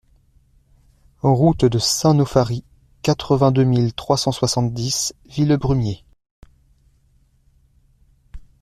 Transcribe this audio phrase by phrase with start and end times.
[1.21, 2.63] Route de Saint-Nauphary,
[3.03, 6.03] quatre-vingt-deux mille trois cent soixante-dix Villebrumier